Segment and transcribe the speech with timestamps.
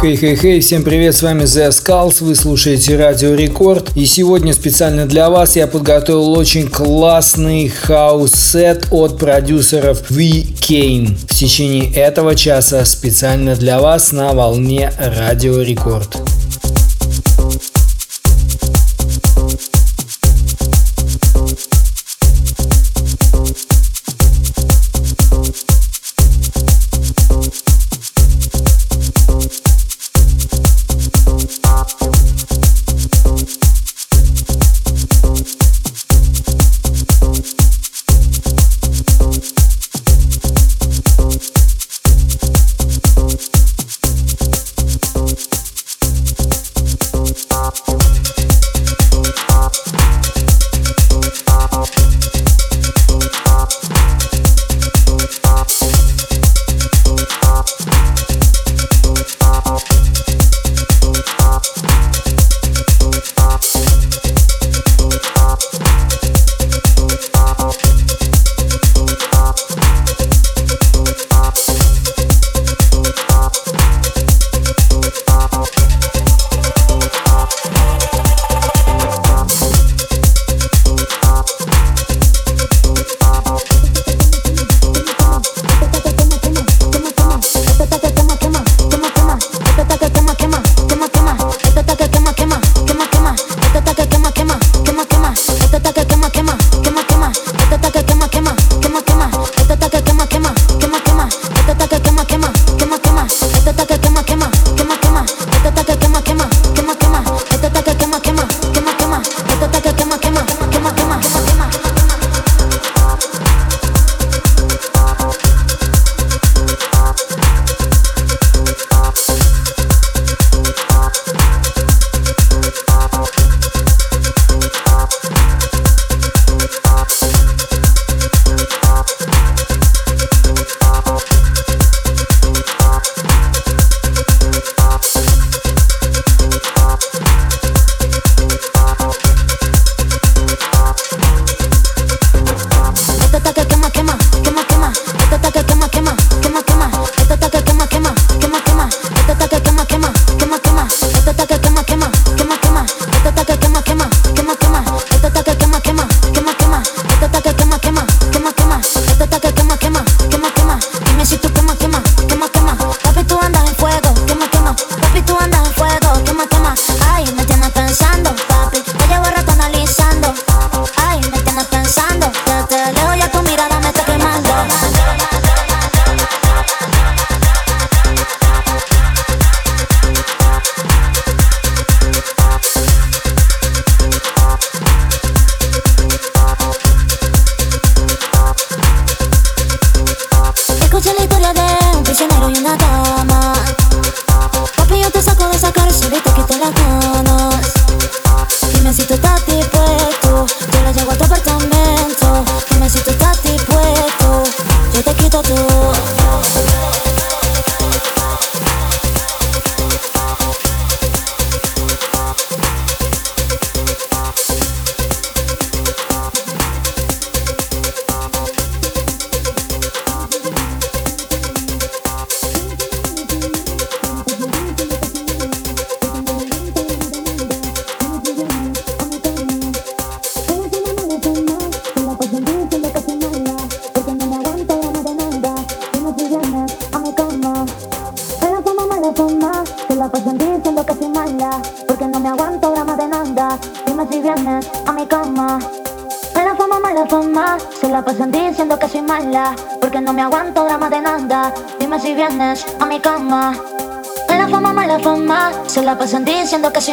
[0.00, 3.94] Хей-хей-хей, всем привет, с вами Zeskullz, вы слушаете Радио Рекорд.
[3.98, 10.22] И сегодня специально для вас я подготовил очень классный хаус-сет от продюсеров We
[10.58, 11.14] Kane.
[11.28, 16.39] В течение этого часа специально для вас на волне Радио Рекорд.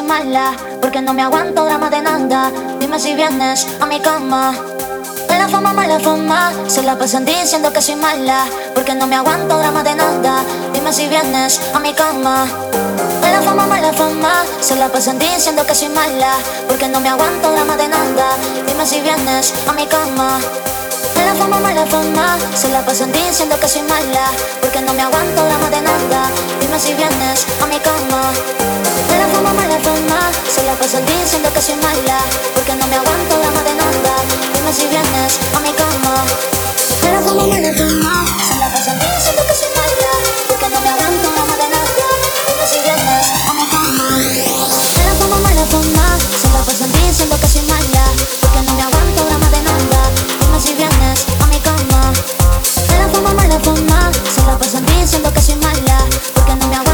[0.01, 4.53] Mala Porque no me aguanto drama de nada Dime si vienes a mi cama
[5.29, 8.45] La fama, mala fama Se la pasan diciendo que soy mala
[8.75, 10.43] Porque no me aguanto drama de nada
[10.73, 12.47] Dime si vienes a mi cama
[13.21, 16.33] Mala fama, mala fama, se la pasan diciendo que soy mala,
[16.67, 18.37] porque no me aguanto drama de nada.
[18.65, 20.39] Dime si vienes a mi cama.
[21.15, 24.31] Mala fama, mala fama, se la pasan diciendo que soy mala,
[24.61, 26.29] porque no me aguanto drama de nada.
[26.61, 28.56] Dime si vienes a mi cama.
[29.33, 32.19] Fama, mala fama, se la pasan diciendo que soy mala,
[32.53, 34.13] porque no me aguanto drama de nada.
[34.53, 36.25] Dime si vienes a mi cama.
[37.03, 40.11] Mala fama, mala fama, se la pasan diciendo que soy mala,
[40.47, 42.07] porque no me aguanto drama de nada.
[42.47, 44.07] Dime si vienes a mi cama.
[45.19, 45.65] Fama, mala
[46.41, 48.03] se la pasan diciendo que soy mala,
[48.41, 50.01] porque no me aguanto drama de nada.
[50.39, 52.13] Dime si vienes a mi cama.
[52.87, 55.97] Mala fama, mala fama, se la pasan diciendo que soy mala,
[56.33, 56.86] porque no me aguanto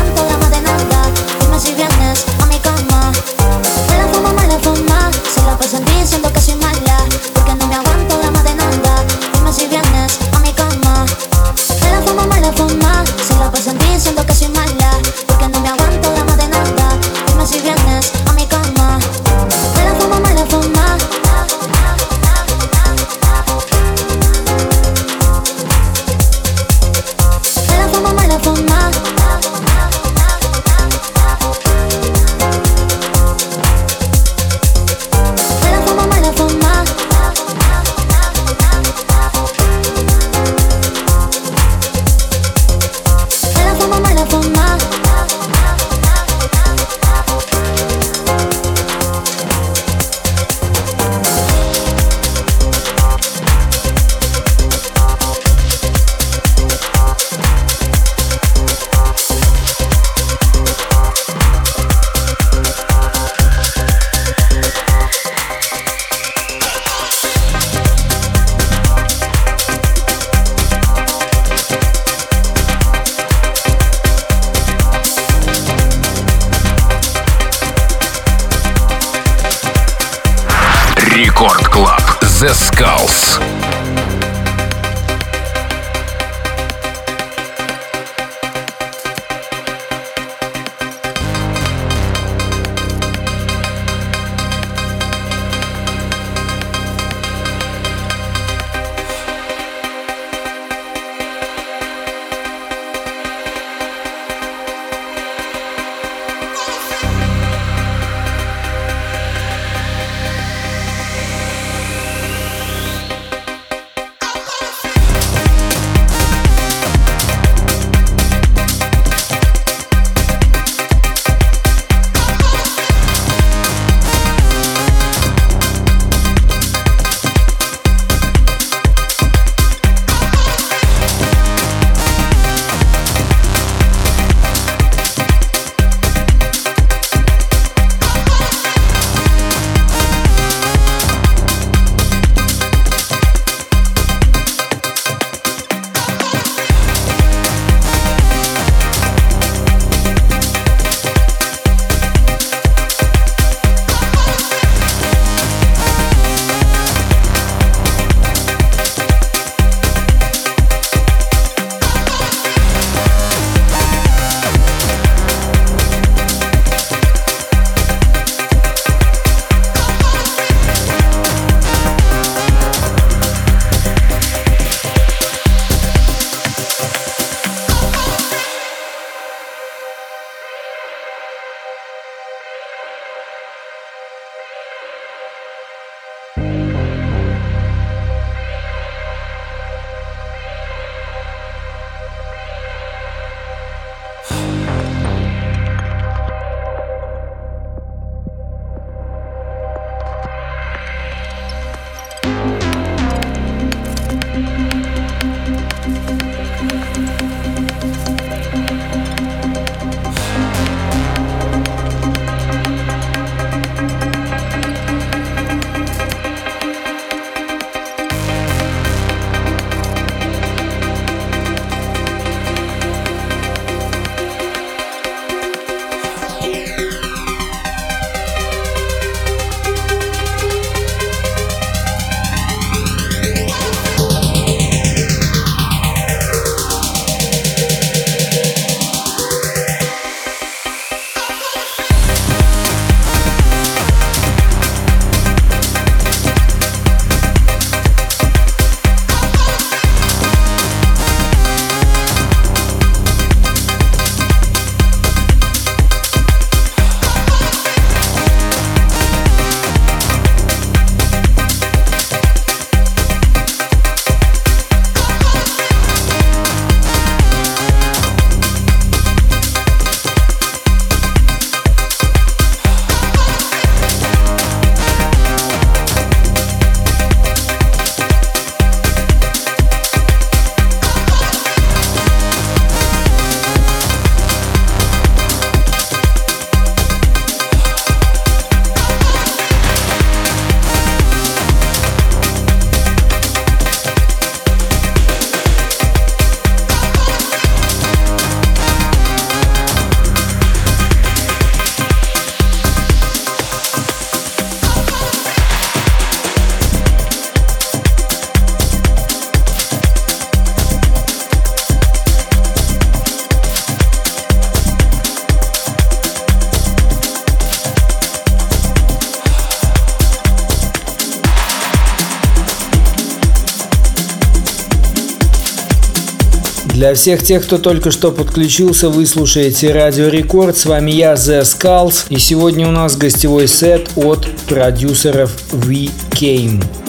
[326.93, 330.55] Для всех тех, кто только что подключился, вы слушаете Радио Рекорд.
[330.55, 332.05] С вами я, The Skulls.
[332.09, 336.82] И сегодня у нас гостевой сет от продюсеров We Came.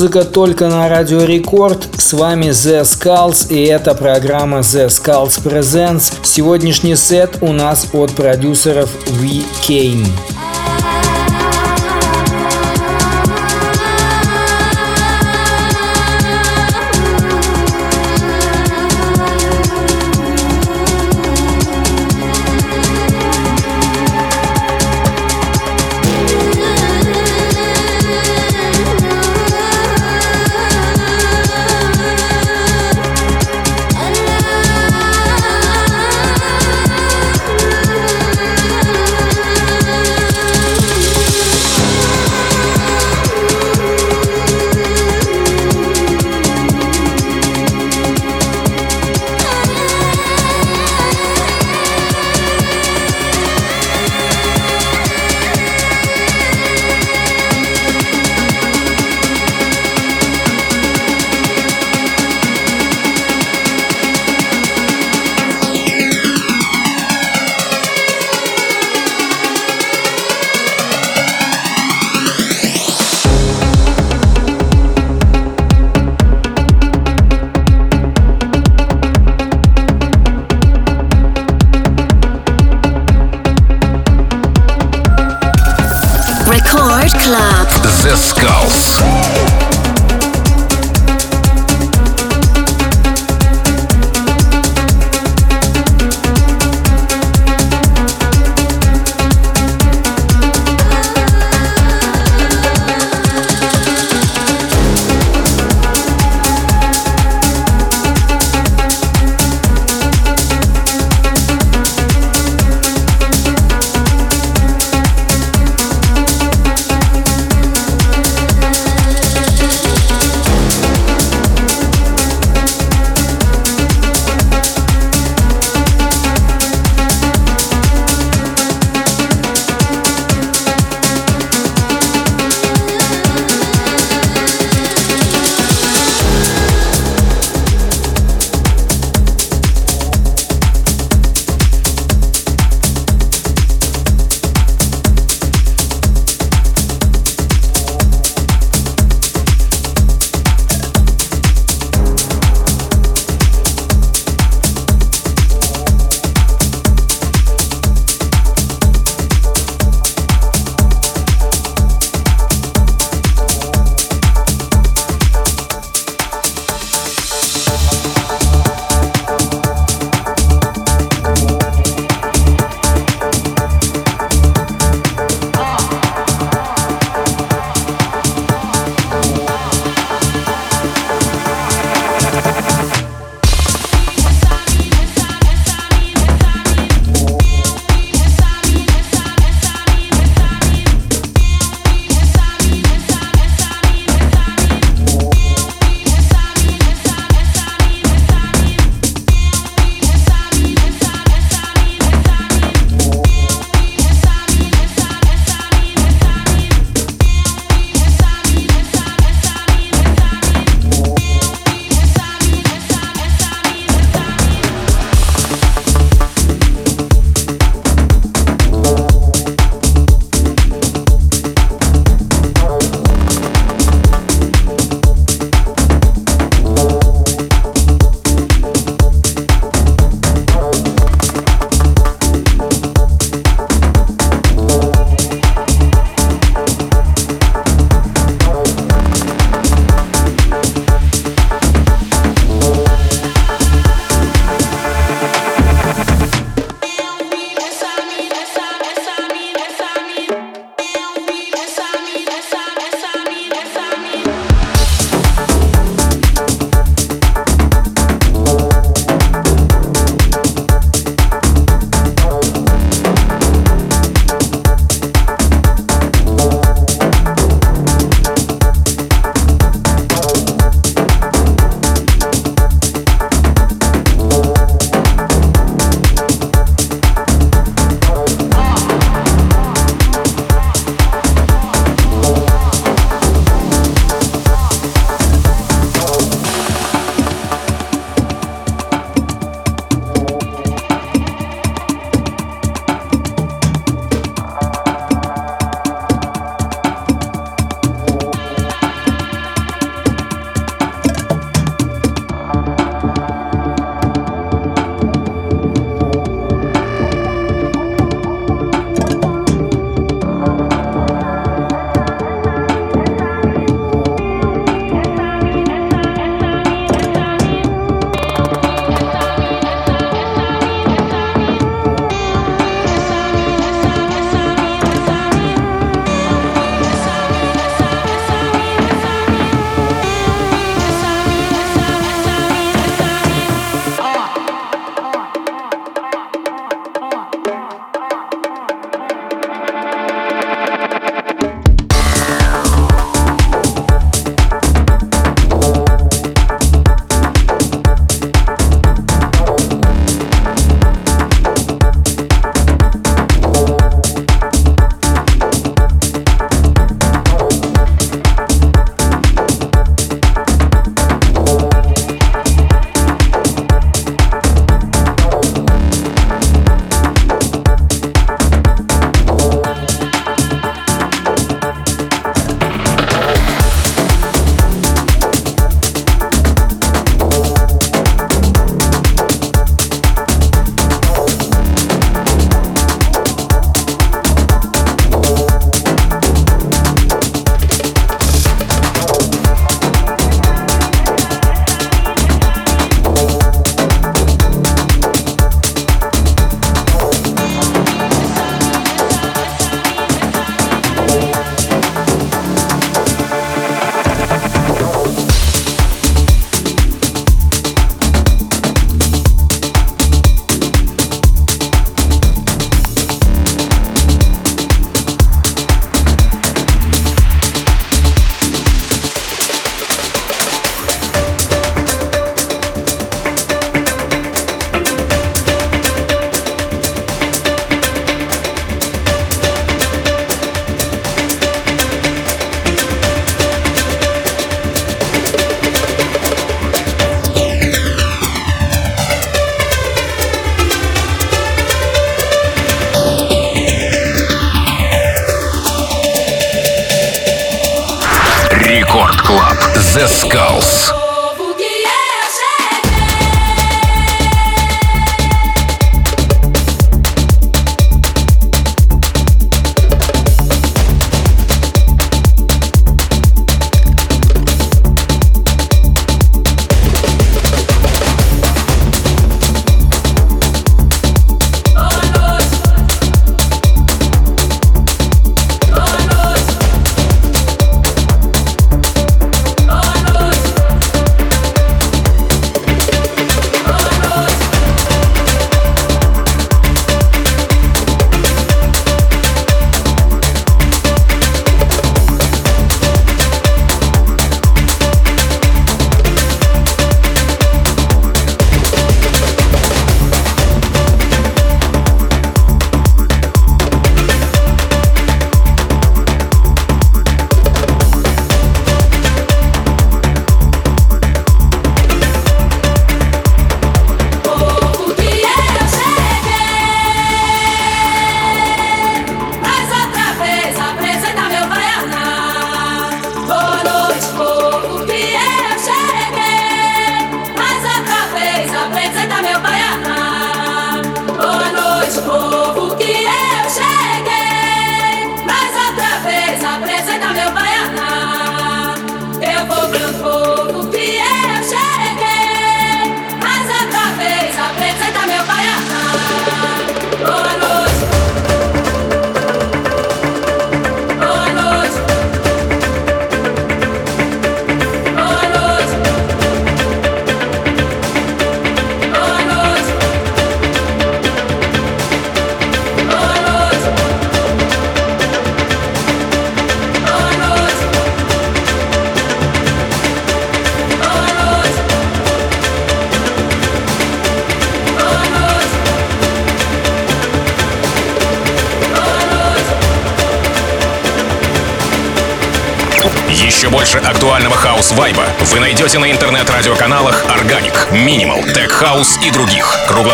[0.00, 1.86] Музыка только на Радио Рекорд.
[1.98, 6.14] С вами The Skulls и это программа The Skulls Presents.
[6.22, 8.88] Сегодняшний сет у нас от продюсеров
[9.20, 10.06] We Kane.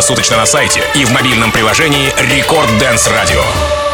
[0.07, 3.86] Круглосуточно на сайте и в мобильном приложении Record Dance Radio.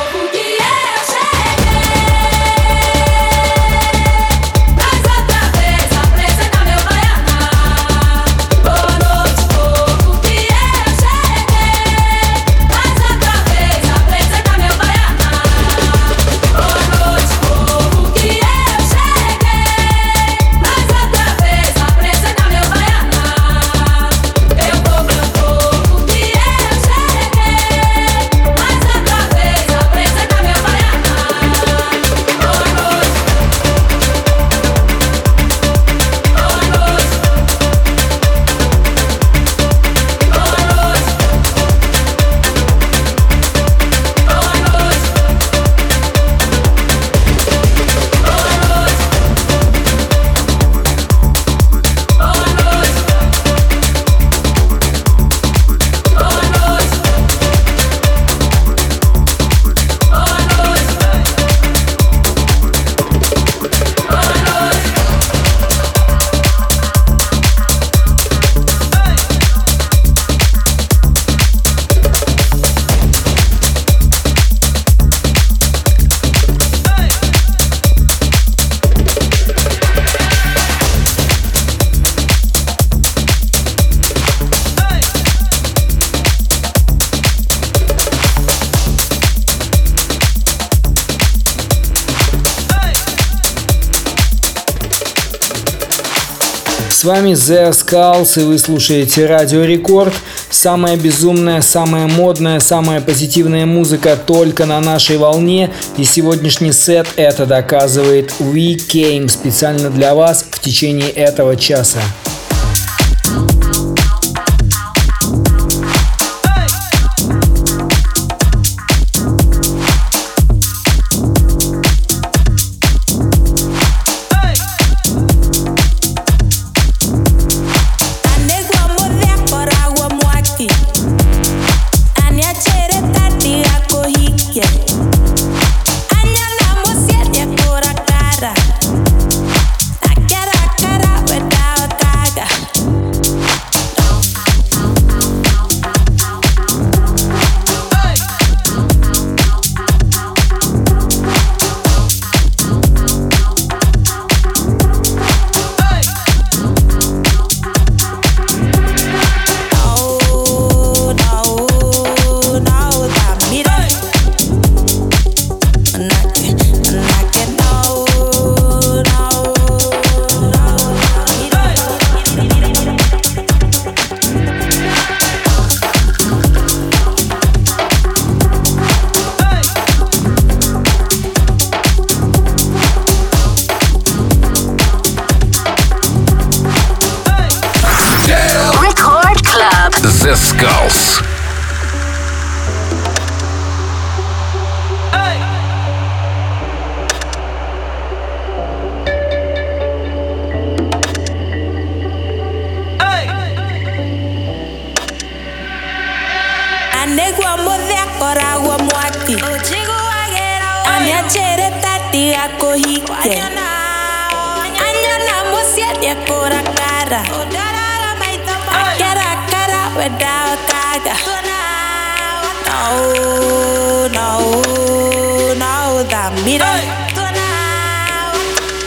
[97.02, 100.14] С вами The Skulls и вы слушаете Радио Рекорд.
[100.50, 105.72] Самая безумная, самая модная, самая позитивная музыка только на нашей волне.
[105.96, 108.32] И сегодняшний сет это доказывает.
[108.38, 111.98] We Came специально для вас в течение этого часа.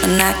[0.06, 0.32] when I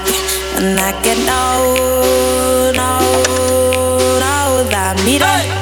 [0.54, 5.55] when I get old, old, old, I meet hey!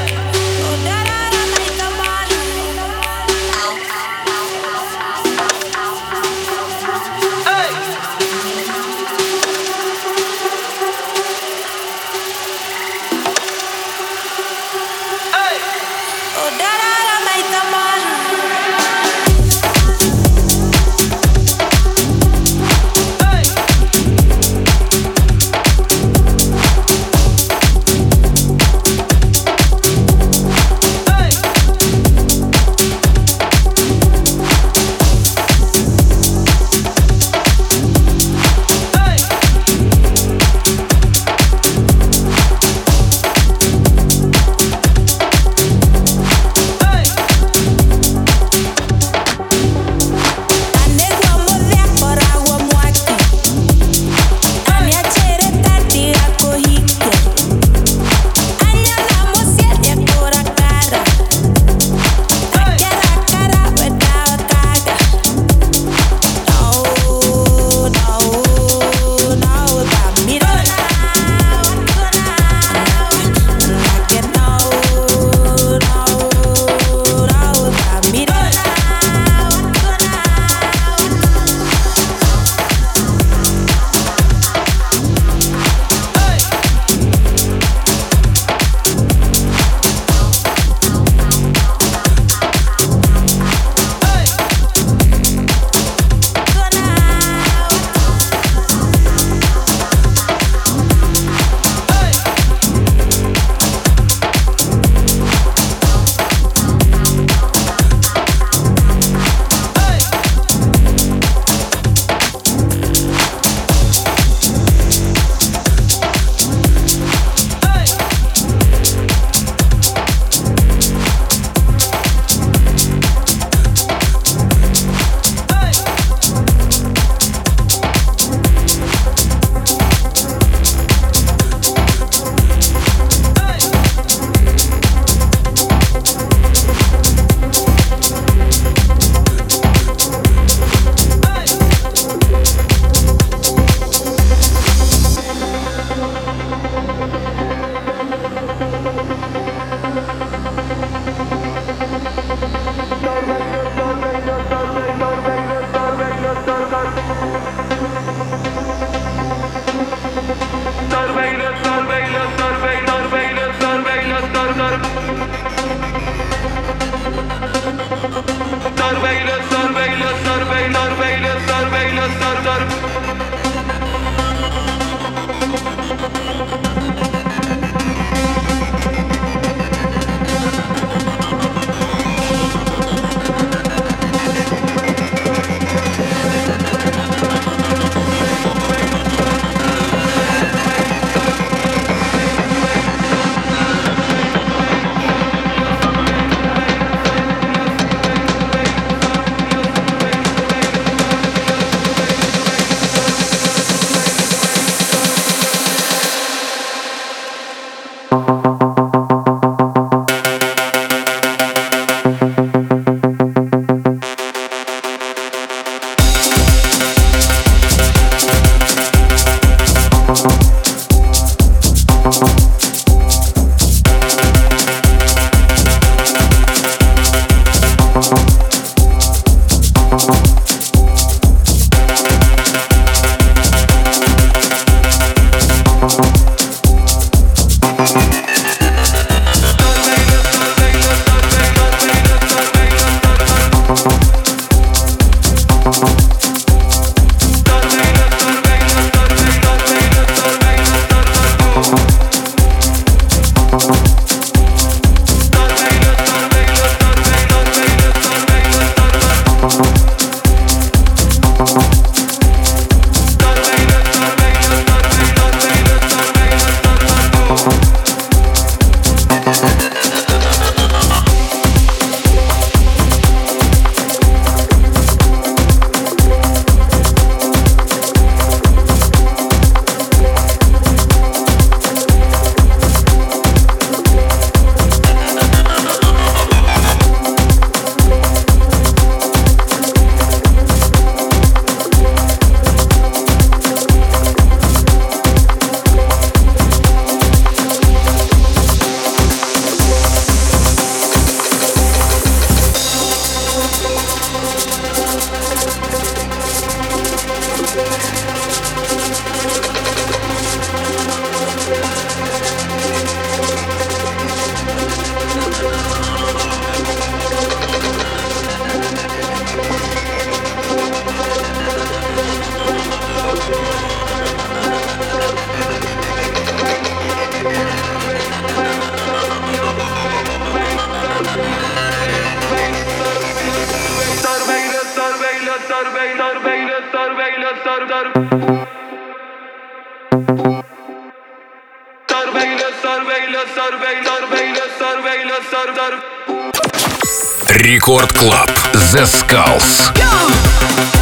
[347.45, 348.31] Рекорд Клаб
[348.73, 349.71] The Skulls.
[349.75, 350.74] Go!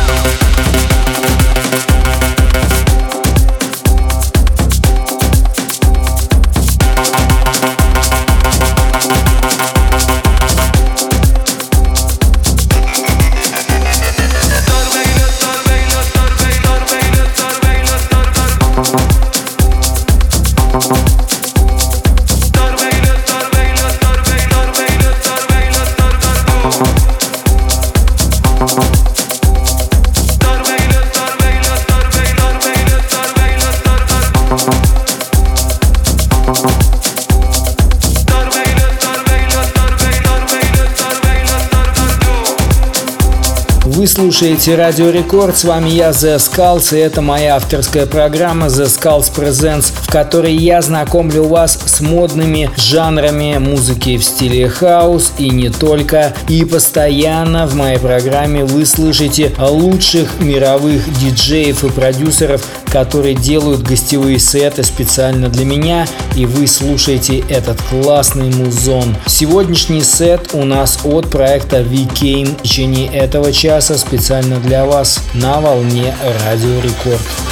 [44.13, 50.13] Слушаете Радио Рекорд, с вами я, Zeskullz, и это моя авторская программа Zeskullz Presents, в
[50.13, 56.35] которой я знакомлю вас с модными жанрами музыки в стиле хаус и не только.
[56.51, 64.39] И постоянно в моей программе вы слышите лучших мировых диджеев и продюсеров, которые делают гостевые
[64.39, 69.17] сеты специально для меня, и вы слушаете этот классный музон.
[69.27, 72.59] Сегодняшний сет у нас от проекта We Came.
[72.59, 76.15] В течение этого часа специально для вас на волне
[76.45, 77.52] Радио Рекорд.